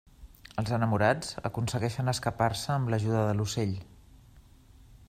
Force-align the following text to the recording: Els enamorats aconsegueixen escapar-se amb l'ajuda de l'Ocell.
Els 0.61 0.71
enamorats 0.77 1.29
aconsegueixen 1.49 2.09
escapar-se 2.15 2.73
amb 2.77 2.91
l'ajuda 2.95 3.23
de 3.31 3.39
l'Ocell. 3.39 3.79